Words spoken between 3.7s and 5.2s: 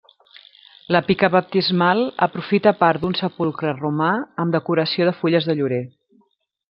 romà, amb decoració de